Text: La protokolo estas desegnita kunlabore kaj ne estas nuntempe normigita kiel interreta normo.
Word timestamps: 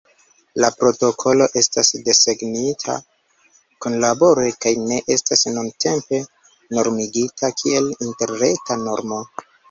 La 0.61 0.67
protokolo 0.77 1.47
estas 1.59 1.89
desegnita 2.05 2.95
kunlabore 3.85 4.45
kaj 4.65 4.73
ne 4.85 4.97
estas 5.17 5.43
nuntempe 5.57 6.21
normigita 6.79 7.51
kiel 7.61 7.91
interreta 8.07 8.79
normo. 8.87 9.21